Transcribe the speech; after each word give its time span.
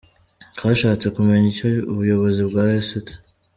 Twashatse 0.55 1.05
kumenya 1.15 1.47
icyo 1.53 1.67
ubuyobozi 1.91 2.41
bwa 2.49 2.65
St. 2.87 3.07